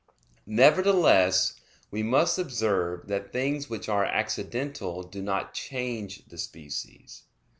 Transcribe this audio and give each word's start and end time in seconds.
Nevertheless, 0.47 1.59
we 1.91 2.01
must 2.01 2.39
observe 2.39 3.07
that 3.07 3.31
things 3.31 3.69
which 3.69 3.87
are 3.87 4.03
accidental 4.03 5.03
do 5.03 5.21
not 5.21 5.53
change 5.53 6.25
the 6.25 6.39
species. 6.39 7.25